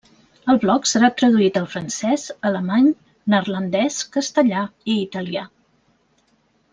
El 0.51 0.59
blog 0.61 0.87
serà 0.91 1.09
traduït 1.19 1.59
al 1.61 1.67
francès, 1.73 2.23
alemany, 2.51 2.87
neerlandès, 3.33 3.99
castellà 4.19 4.63
i 4.95 4.99
italià. 5.07 5.45